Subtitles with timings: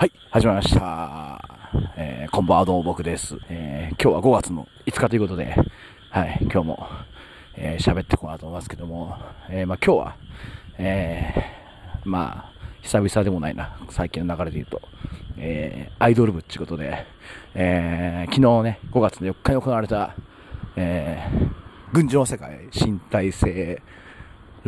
[0.00, 1.40] はい、始まりました。
[1.96, 3.36] えー、こんばんは、どうも僕です。
[3.48, 5.56] えー、今日は5月の5日ということで、
[6.10, 6.86] はい、今日も、
[7.56, 9.18] えー、喋っていこうと思いますけども、
[9.50, 10.16] えー、まあ今日は、
[10.78, 14.80] えー、まあ、久々でもないな、最近の流れで言うと、
[15.36, 17.04] えー、アイドル部っていうことで、
[17.56, 20.14] えー、昨日ね、5月の4日に行われた、
[20.76, 23.82] えー、群青の世界身体性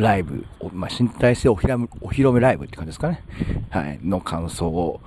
[0.01, 3.23] ライブ、まあ、身体性お披露目お披露目ライブって感じですかね。
[3.69, 3.99] はい。
[4.03, 4.99] の感想を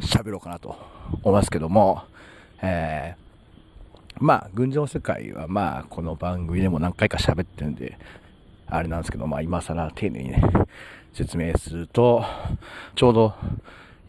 [0.00, 0.76] 喋ろうかなと
[1.22, 2.02] 思いますけども、
[2.62, 7.98] えー、まあ、群青世界はまあ、この番組でも何回か喋ってるんで、
[8.66, 10.42] あれなんですけど、まあ、今更丁寧にね、
[11.12, 12.24] 説明すると、
[12.94, 13.34] ちょうど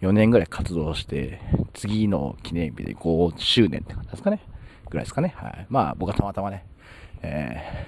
[0.01, 1.41] 4年ぐらい活動して、
[1.73, 4.41] 次の記念日で5周年って感じですかね。
[4.89, 5.33] ぐらいですかね。
[5.35, 5.65] はい。
[5.69, 6.65] まあ、僕はたまたまね、
[7.21, 7.87] え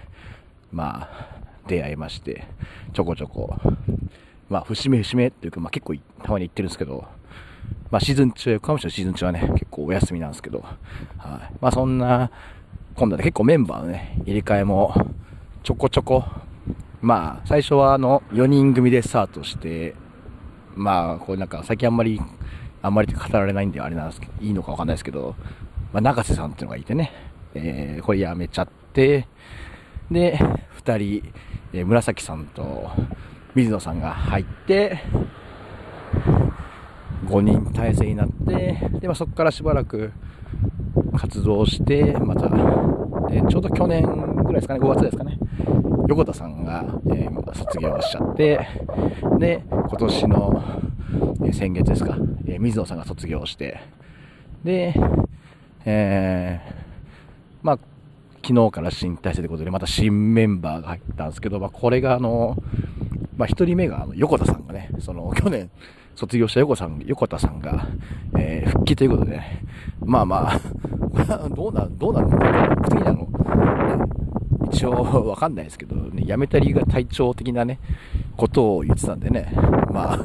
[0.74, 2.46] ー、まあ、出会いまして、
[2.94, 3.56] ちょこちょこ、
[4.50, 7.06] まあ、節目節目っていうか、まあ結構たまに行ってるんですけど、
[7.90, 11.54] まあシーズン中、横浜市のシーズン中はね、結構お休みなんですけど、はい。
[11.62, 12.32] まあそんな、
[12.96, 14.94] 今度は結構メンバーのね、入れ替えも、
[15.63, 16.24] ちょこちょこ、
[17.02, 19.96] まあ、最初はあの、4人組でスタートして、
[20.76, 22.22] まあ、こうなんか最近あんまり、
[22.82, 25.35] あんまり語られないんであれなんですけど、いいのかわかんないですけど、
[25.94, 27.12] まあ、中瀬さんっていうのがいてね、
[27.54, 29.28] えー、これやめちゃって、
[30.12, 30.37] で、
[30.71, 31.23] 二人、
[31.73, 32.90] え紫さんと
[33.55, 34.99] 水野さんが入って、
[37.27, 40.12] 5人体制になって、で、まあ、そこからしばらく
[41.17, 42.49] 活動して、また、
[43.29, 45.37] でちょうど去年ぐらいですかね、5月ですかね、
[46.09, 48.65] 横田さんが、えー卒業しちゃって、
[49.37, 50.63] で、今年の、
[51.43, 52.17] え先月ですか、
[52.48, 53.79] え水野さんが卒業して、
[54.63, 54.93] で、
[55.85, 56.73] えー
[57.62, 57.79] まあ、
[58.44, 62.58] 昨日から新体制ということで、また新メンバーが入ったんですけど、まあ、これがあの、
[63.38, 65.70] まあ、一人目があの横田さんがね、その、去年
[66.16, 67.88] 卒業した横田さん、横田さんが、
[68.38, 69.64] えー復帰ということでね、
[70.00, 74.06] まあまあ、これはどうなん、どうなんだろう、次なの、ね
[74.72, 74.92] 一応
[75.28, 77.80] わかんないですけど、ね、辞めた理由が体調的なね、
[78.38, 79.51] ことを言ってたんでね、
[79.91, 80.18] まあ、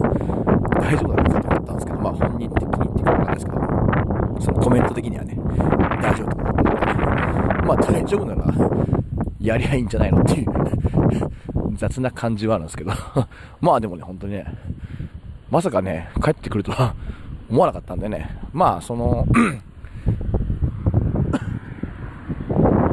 [0.80, 3.58] 大丈夫なのかと思ったんですけど、まあ本人的にっていうかわかんですけど、
[4.40, 5.36] そのコメント的にはね、
[6.00, 6.55] 大丈夫と思って、
[7.66, 8.54] まあ大丈夫なら、
[9.40, 10.46] やりゃいいんじゃないのっていう
[11.76, 12.92] 雑な感じはあるんですけど、
[13.60, 14.46] まあでもね、本当にね、
[15.50, 16.94] まさかね、帰ってくるとは
[17.50, 19.26] 思わなかったんでね、まあその、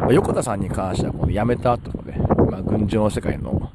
[0.10, 2.20] 横田さんに関しては、この辞めた後のね、
[2.52, 3.72] まあ、群青の世界の、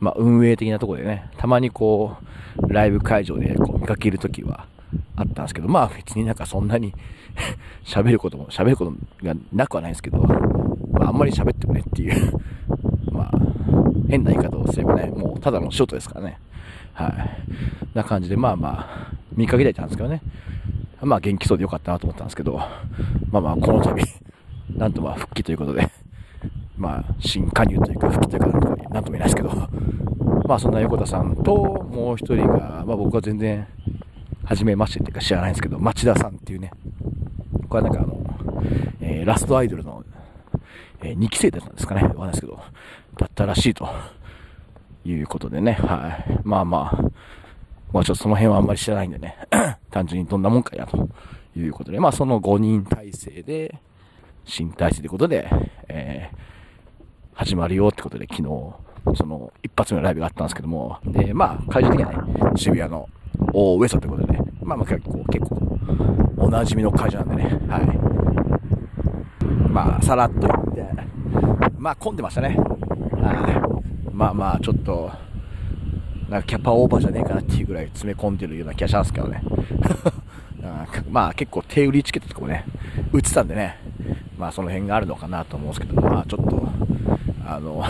[0.00, 2.16] まあ、運営的なところでね、たまにこ
[2.56, 4.66] う、ライブ会場でこう見かけるときは
[5.16, 6.94] あったんですけど、まあ別になんかそんなに
[7.84, 8.92] 喋ることも、喋ること
[9.24, 10.18] がなくはないんですけど、
[10.92, 12.32] まああんまり喋ってもねっていう、
[13.10, 13.32] まあ、
[14.08, 16.38] 変な言い方をすればね、もうただのショートですからね。
[16.92, 17.96] はい。
[17.96, 20.22] な感じで、まあまあ、見かけていたんですけどね。
[21.02, 22.60] まあ元気そうでよかったなと思ったんですけど、
[23.30, 23.94] まあまあこの度、
[24.76, 25.88] なんとまあ復帰ということで、
[26.76, 28.58] まあ新加入というか復帰というか
[28.90, 29.50] なんとも言えないですけど、
[30.46, 31.54] まあそんな横田さんと
[31.90, 33.66] もう一人が、まあ僕は全然、
[34.46, 36.70] 初めましてっていうか知らないんですけど、町田さんっていうね、
[37.68, 38.16] これはなんかあの、
[39.00, 40.04] えーラストアイドルの、
[41.02, 42.58] え2期生だったんですかね、わかんないですけど、
[43.18, 43.88] だったらしいと。
[45.04, 46.40] いうことでね、はい。
[46.42, 47.00] まあまあ、
[47.92, 49.36] まあちょっとその辺はあんまり知らないんでね、
[49.92, 51.08] 単純にどんなもんかやと。
[51.56, 53.80] いうことで、まあその5人体制で、
[54.44, 55.48] 新体制ということで、
[55.88, 56.56] えー
[57.38, 58.48] 始まるよってことで昨日、
[59.14, 63.10] その一発目のライブがあったんですけども、で、まあ会場的にはね、渋谷の
[63.58, 65.56] 大ウエストということでね、まあまあ結構、結構、
[66.36, 69.70] おなじみの会場なんでね、はい。
[69.70, 70.86] まあ、さらっと言って、
[71.78, 72.48] まあ混んでましたね。
[72.58, 74.14] はい。
[74.14, 75.10] まあまあ、ちょっと、
[76.28, 79.42] なんかキャパオーバーじゃねえかなっていうぐらい詰め込んでるような気がしたんですけどね。
[81.08, 82.66] まあ結構手売りチケットとかもね、
[83.12, 83.78] 売ってたんでね、
[84.36, 86.68] まあその辺があるのかなと思うんですけど、まあちょっと、
[87.46, 87.82] あの、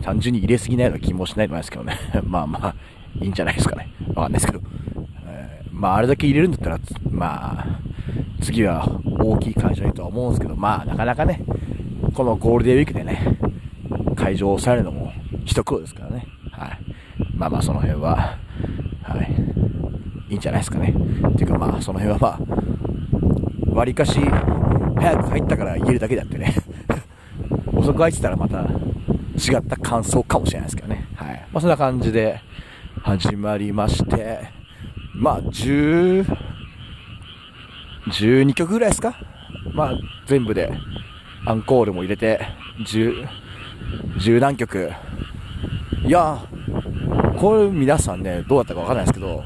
[0.00, 1.98] 単純に入れすぎないような気もしないと思いますけどね。
[2.24, 2.74] まあまあ、
[3.20, 3.92] いいんじゃないですかね。
[4.14, 4.60] わかんないですけど。
[5.26, 6.78] えーまああれだけ入れるんだったら、
[7.10, 7.80] まあ、
[8.42, 8.86] 次は
[9.18, 11.42] 大きい会場にとは思うんですけど、まあなかなかね、
[12.14, 13.38] このゴールデンウィークでね、
[14.14, 15.10] 会場を抑えるのも
[15.46, 16.26] 一苦労ですからね。
[16.52, 16.78] はい。
[17.34, 18.36] まあまあその辺は、
[19.02, 19.16] は
[20.28, 20.32] い。
[20.32, 20.94] いいんじゃないですかね。
[21.28, 22.38] っていうかまあその辺はまあ、
[23.72, 26.54] 割かし早く入ったから言えるだけであってね。
[27.74, 31.06] 遅く入ってたらまた違った感想かもしれないですけどね。
[31.14, 31.46] はい。
[31.52, 32.40] まあそんな感じで
[33.02, 34.50] 始まりまして、
[35.14, 36.24] まあ10、
[38.08, 39.16] 12曲ぐらいですか？
[39.74, 40.70] まあ全部で
[41.46, 42.40] アンコールも入れて
[42.86, 43.26] 10、
[44.18, 44.90] 10何曲。
[46.04, 46.42] いや
[47.38, 49.42] これ皆さんね、どうだったかわかんないですけど、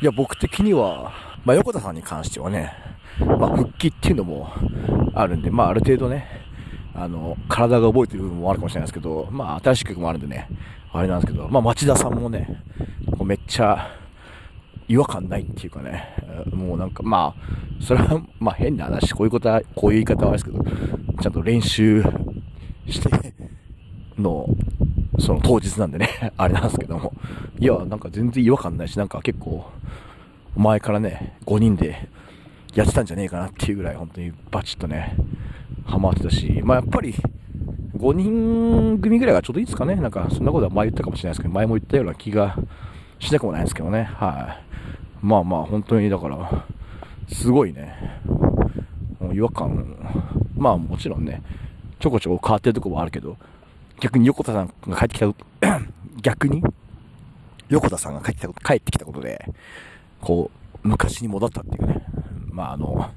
[0.00, 1.12] いや、僕的には、
[1.44, 2.72] まあ、横田さんに関してはね、
[3.18, 4.50] まあ、復帰っていうのも
[5.14, 6.26] あるんで、まあ、ある程度ね、
[6.94, 10.48] あの、体が覚えてる部分もあるかもしれないですけど、まあ、新しい曲もあるんでね、
[10.92, 12.62] あれなんですけど、まあ、町田さんもね、
[13.12, 13.96] こうめっちゃ、
[14.90, 16.04] 違和感ないっていうかね、
[16.52, 20.64] もうなんか、まあ、それは、まあ変な話、こういうことは、こういう言い方はあれですけど、
[21.22, 22.02] ちゃんと練習
[22.88, 23.34] して
[24.18, 24.48] の、
[25.20, 27.12] その当日なんでね、 あれなんですけども、
[27.60, 29.64] いや、なんか全然違和感ないし、なんか結構、
[30.56, 32.08] 前からね、5人で
[32.74, 35.14] やってたんじゃねえかなっていうぐらい、本当にバチッとね、
[35.84, 37.14] ハマってたし、まあやっぱり、
[37.96, 39.96] 5人組ぐらいがちょうどいいですかね。
[39.96, 42.56] なんか、そんなことは前言ったかもしれないですけど、前も言ったような気が
[43.18, 44.04] しなくもないですけどね。
[44.04, 44.56] は
[45.22, 45.26] い。
[45.26, 46.64] まあまあ、本当にだから、
[47.28, 47.94] すごいね、
[49.20, 49.96] もう違和感、
[50.56, 51.42] まあもちろんね、
[51.98, 53.36] ちょこちょこ変わってるとこもあるけど、
[54.00, 55.26] 逆に横田さんが帰ってきた、
[56.22, 56.62] 逆に、
[57.68, 59.52] 横田さんが帰ってきた帰ってきたことで、
[60.20, 60.50] こ
[60.82, 62.04] う、昔に戻ったっていうね、
[62.50, 63.10] まああの、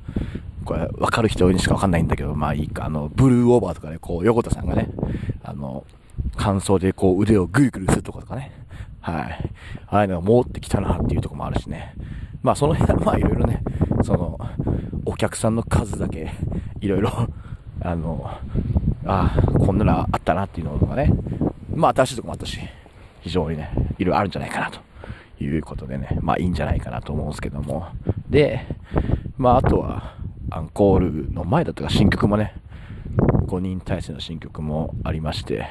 [0.64, 4.90] これ分かる人にしか分かんないんだけど、まあいいか、あの、ブルーオーバーとかで、こう、横田さんがね、
[5.44, 5.86] あの、
[6.36, 8.52] 乾燥でこう腕をグリグリするとことかね、
[9.02, 9.50] はい。
[9.88, 11.94] ああいうのが戻ってきたなっていうとこもあるしね。
[12.42, 13.62] まあその辺は まあいろいろね、
[14.04, 14.40] その、
[15.06, 16.32] お客さんの数だけ、
[16.82, 17.10] いろいろ、
[17.82, 18.30] あの、
[19.06, 21.12] ああ、こんなのあったなっていうのとかね、
[21.76, 22.60] まあ新しいとこもあったし、
[23.22, 24.80] 非常にね、いろいろあるんじゃないかなと
[25.44, 27.88] いうことでね、まあいいんじゃないかなと思うんですけども。
[28.30, 28.66] で、
[29.38, 30.16] まああとは、
[30.56, 32.54] アンコールの前だったか新曲もね、
[33.48, 35.68] 5人体制の新曲もありまして、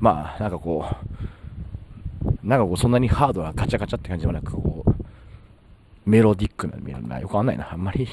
[0.00, 4.94] まあなんかこう、なんかこうそんなにハードなガチャガチャって感じではなく、こう、
[6.08, 7.72] メロディックな、メロな、よくわかんないな。
[7.72, 8.08] あんまり、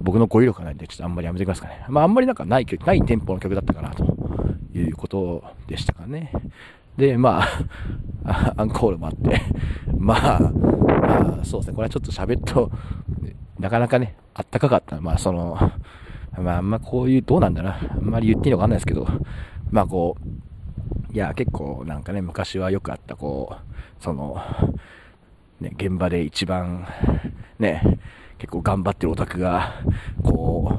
[0.00, 1.84] 僕の語彙力がないんで、ちょっとあんまりやめてくださいね。
[1.88, 4.04] まああんまりなんかない曲、ないテンポの曲だったかな、と
[4.74, 6.30] いうことでしたかね。
[6.96, 7.42] で、ま
[8.24, 9.40] あ、 アンコールもあって、
[9.98, 12.70] まあ、まあ、そうですね、これはちょっと喋っと、
[13.58, 15.00] なかなかね、あったかかった。
[15.00, 15.58] まあ、その、
[16.38, 17.78] まあ、あんまこういう、どうなんだな。
[17.90, 19.06] あんまり言っていいのかわかんないですけど、
[19.70, 20.16] まあこ
[21.10, 24.38] う、いや、結構なんかね、昔はよくあった、こう、その、
[25.60, 26.86] ね、現場で一番、
[27.58, 27.98] ね、
[28.36, 29.72] 結構頑張ってるオタクが、
[30.22, 30.78] こ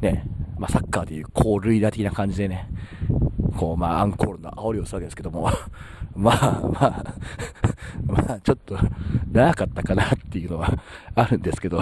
[0.00, 0.26] う、ね、
[0.58, 2.68] まあ、サッカーでいうコールイダー的な感じでね、
[3.56, 5.48] こう、まあ、アンコールの煽りをするわけですけども、
[6.16, 7.14] まあ、まあ、
[8.04, 8.76] まあ、ちょっと、
[9.30, 10.72] 長かったかなっていうのは
[11.14, 11.80] あるんですけど、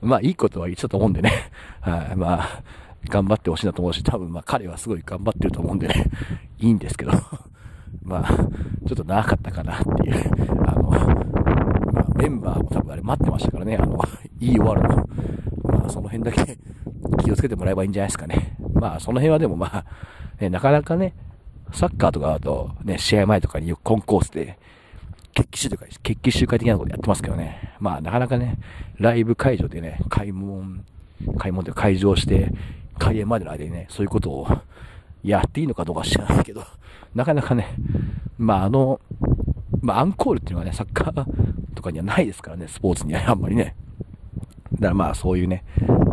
[0.00, 1.50] まあ、いいことは言っちゃったと思うんでね、
[1.80, 2.62] はい、まあ、
[3.08, 6.10] 頑張ってほしいなと思うし、多分まあ彼はすごい頑張ってると思うんでね、
[6.58, 7.12] いいんですけど、
[8.02, 8.28] まあ、
[8.86, 10.82] ちょっと長かったかなっていう、あの、
[11.92, 13.98] まあ、メンバーも多分あれ待ってましたからね、あの、
[14.40, 15.08] 言い終わるの。
[15.64, 16.58] まあその辺だけ
[17.22, 18.56] 気をつけてもらえばいいんじゃないですかね。
[18.74, 19.84] まあその辺はでもまあ、
[20.40, 21.14] ね、なかなかね、
[21.72, 24.58] サッカーとかだと、ね、試合前とかによくコンコースで、
[25.34, 27.74] 決起集会、決起集会的なことやってますけどね。
[27.80, 28.58] まあなかなかね、
[28.98, 30.84] ライブ会場でね、開門、
[31.38, 32.52] 開門で会場して、
[32.98, 34.48] 開演までの間にね、そういうことを
[35.22, 36.64] やっていいのかどうか知らないけど、
[37.14, 37.68] なかなかね、
[38.38, 39.00] まああの、
[39.80, 41.24] まあアンコールっていうのはね、サッカー
[41.74, 43.76] とかにはないですからね、スポーツにはあんまりね。
[44.74, 45.64] だからまあそういうね、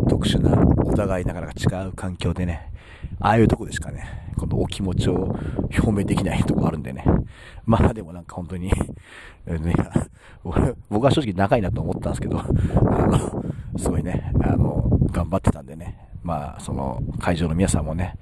[0.08, 2.70] 特殊な、お互いなかなか違う環境でね、
[3.20, 5.36] ああいうとこでしかね、このお気持ちを
[5.76, 7.04] 表明できないとこあるんでね。
[7.64, 8.70] まあでもなんか本当に、
[9.46, 9.74] ね、
[10.90, 12.44] 僕は正直長いなと思ったんですけど、あ
[13.06, 13.44] の、
[13.78, 18.18] すごいね、あの、頑張ってたんでね、まあ、その会場の皆さんもね、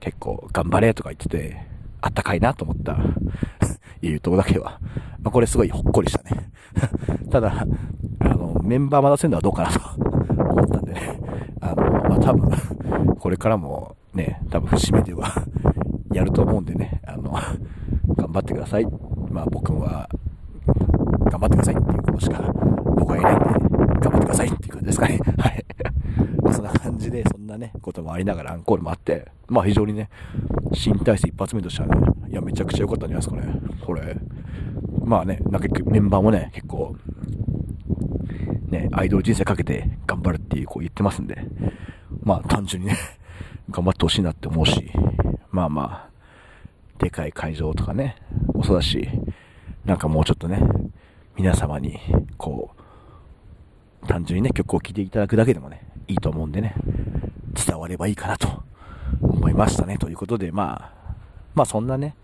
[0.00, 1.66] 結構頑張れとか言ってて、
[2.00, 2.96] あったかいなと思った。
[4.06, 4.78] いうとこだけは、
[5.22, 6.50] まあ、これすごいほっこりしたね。
[7.30, 7.66] ただ、
[8.20, 11.20] あの、メンバー待たせるのはどうかなと思ったんでね、
[11.60, 13.87] あの、まあ、多分、これからも
[14.18, 15.32] ね、多分節目では
[16.12, 17.32] やると思うんでね、あの、
[18.16, 18.86] 頑張ってください。
[19.30, 20.08] まあ僕は、
[21.30, 22.42] 頑張ってくださいっていうことしか
[22.96, 25.20] 僕はいないんで、頑張ってくださいっていう感じですかね。
[25.38, 25.64] はい。
[26.50, 30.08] そんな感じで、そんなね、こともありながらアンコールもあって、まあ非常にね、
[30.72, 33.60] 新体制一発目としてはね、いや、めちゃくちゃ良かったんじゃないですかね。
[33.86, 34.16] これ。
[35.04, 36.96] まあね、なんかメンバーもね、結構、
[38.68, 41.38] ね、アイドル人生かけて頑張るっていうこう言ってますんで、
[42.24, 42.96] まあ単純にね、
[43.70, 44.90] 頑張ってほしいなって思うし、
[45.50, 46.10] まあまあ、
[46.98, 48.16] でかい会場とかね、
[48.54, 49.08] もそうだし、
[49.84, 50.60] なんかもうちょっとね、
[51.36, 51.98] 皆様に、
[52.36, 52.70] こ
[54.02, 56.74] う、単純にね、曲を聴いていただくだけでもね、いいと思うんでね、
[57.54, 58.62] 伝わればいいかなと
[59.20, 59.98] 思いましたね。
[59.98, 61.14] ということで、まあ、
[61.54, 62.14] まあそんなね、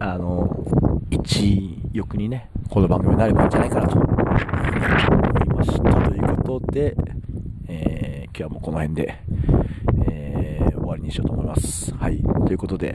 [0.00, 0.48] あの、
[1.10, 6.02] 一欲にね、この番組になればいいんじゃないかなと思いました。
[6.02, 6.96] ということで、
[7.66, 9.14] えー、今日はもうこの辺で、
[10.06, 10.07] え、
[11.08, 11.92] にしようと思います。
[11.94, 12.22] はい。
[12.46, 12.94] ということで、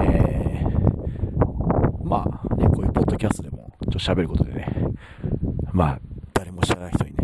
[0.00, 4.66] えー、まあ、ね、こういうポッドキャストでも、ちょっと喋ることでね、
[5.72, 6.00] まあ、
[6.32, 7.16] 誰も知らない人にね、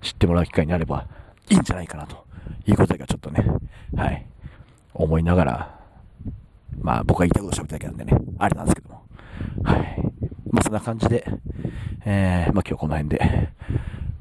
[0.00, 1.06] 知ってもらう機会になれば
[1.50, 2.24] いいんじゃないかなと
[2.66, 3.44] いうことがちょっとね、
[3.94, 4.26] はい、
[4.94, 5.80] 思いながら、
[6.80, 9.02] まあ僕が言いたいことを喋っただけなんでね、あれなんですけども。
[9.62, 10.02] はい。
[10.50, 11.26] まあそんな感じで、
[12.04, 13.18] えー、まあ今日この辺で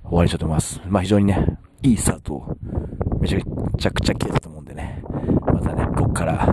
[0.03, 0.81] 終わりにしようと思います。
[0.87, 2.57] まあ非常にね、いいスタートを
[3.21, 4.54] めちゃくちゃ切れたと思うんでね、またね、
[5.95, 6.45] こっから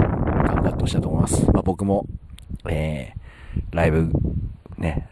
[0.46, 1.44] 頑張ってほしいと思います。
[1.52, 2.06] まあ僕も、
[2.68, 4.08] えー、ライブ、
[4.78, 5.08] ね、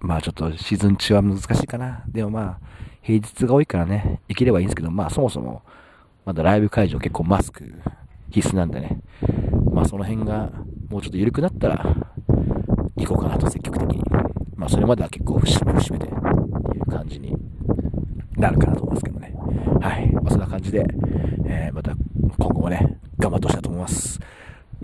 [0.00, 2.04] まあちょっとシーズン中は難しいかな。
[2.08, 2.58] でもまあ、
[3.02, 5.62] 平日が多いからね、行ければいいんですけど、まあそもそも、
[6.24, 7.72] まだライブ会場結構マスク
[8.30, 9.00] 必須なんでね、
[9.72, 10.50] まあその辺が
[10.88, 11.96] もうちょっと緩くなったら、
[12.96, 14.02] 行こうかなと積極的に。
[14.56, 17.36] まあそれまでは結構節目節目で、っていう感じに
[18.36, 19.34] なるかなと思いますけどね。
[19.80, 20.10] はい。
[20.12, 20.86] まあそんな感じで、
[21.44, 21.92] えー、また
[22.38, 24.20] 今後もね、頑張ってほしいなと思います。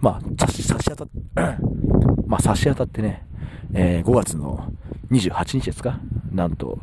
[0.00, 1.08] まあ、差し、差し当たっ、
[2.26, 3.26] まあ差し当たってね、
[3.72, 4.72] えー、5月の
[5.10, 6.00] 28日ですか？
[6.32, 6.78] なんと、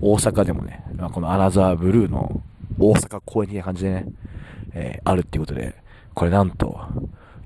[0.00, 2.42] 大阪でもね、まあ、このアナザーブルーの
[2.78, 4.06] 大阪公演的な感じでね、
[4.72, 5.74] えー、あるっていうことで、
[6.14, 6.80] これなんと、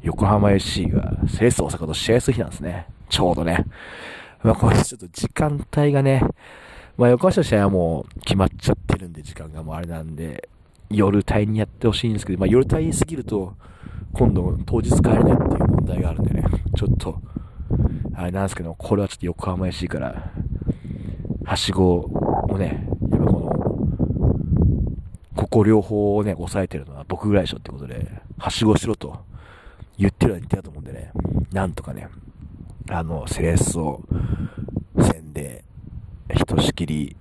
[0.02, 2.86] 横浜 FC がセレッソ大阪と試合する日なんですね。
[3.08, 3.64] ちょうどね。
[4.42, 6.22] まあこれちょっと時間帯がね、
[6.96, 10.48] まあ横浜市の試合はもう決まっちゃってるんで、時間がもうあれなんで、
[10.92, 13.54] 夜帯にやってほしいんですけど、まあ夜帯に過ぎると、
[14.12, 16.44] 今度当日帰れないっていう問題があるんでね、
[16.76, 17.20] ちょっと、
[18.14, 20.32] あれなんですけど、これはちょっと横浜 FC から、
[21.44, 21.96] はしご
[22.48, 23.42] をね、やっぱこの、
[25.36, 29.24] ここ両方をね、抑えてるのは僕ぐらいでしょってことで、はしごしろと
[29.98, 31.12] 言ってるのは言ってたと思うんでね、
[31.52, 32.08] なんとかね、
[32.90, 34.02] あの、セレッソ
[34.98, 35.64] 戦で、
[36.34, 37.16] ひとしきり、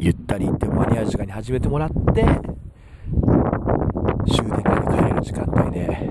[0.00, 2.24] ゆったり行って間に合う時間に始めてもらって、
[4.28, 6.10] 終電まで帰れる時間帯で、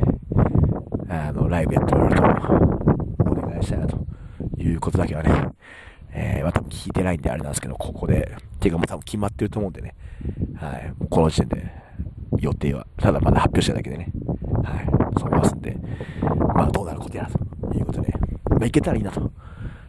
[1.09, 3.97] あの、ライブやってもらうと、お願いしたいなと
[4.57, 5.31] いうことだけはね、
[6.11, 9.95] えー、まあ多分聞いてないんであれなんですけど、ここで、ていうかもう多分決まってると思うんでね、
[10.55, 11.71] はい、もうこの時点で
[12.39, 14.11] 予定は、ただまだ発表しただけでね、
[14.63, 14.85] はい、
[15.17, 15.77] そう思いますんで、
[16.53, 18.13] まあどうなることやらということで、
[18.49, 19.31] まあいけたらいいなと。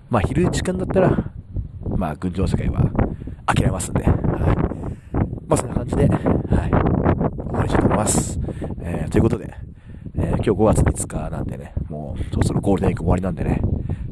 [0.09, 1.33] まあ昼時間だったら、
[1.97, 2.88] まあ群青世界は
[3.49, 4.14] 諦めますんで、はい。
[5.49, 6.17] まあそんな感じで、は
[6.67, 8.38] い、終わりしたいと思います。
[8.83, 9.55] えー、ということで、
[10.17, 13.62] えー、今日5月5日なんでね、もうそろそろゴールデンウィーク終わりなんでね、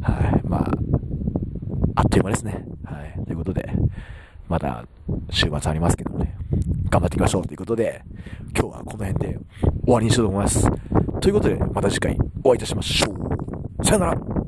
[0.01, 0.71] はい、まあ、
[1.97, 2.65] あっという間ですね。
[2.85, 3.25] はい。
[3.27, 3.71] ということで、
[4.49, 4.87] まだ
[5.31, 6.35] 週末ありますけどね、
[6.89, 8.03] 頑張っていきましょうということで、
[8.59, 9.39] 今日はこの辺で
[9.85, 10.67] 終わりにしようと思います。
[11.21, 13.85] ということで、また次回お会いいたしましょう。
[13.85, 14.46] さよなら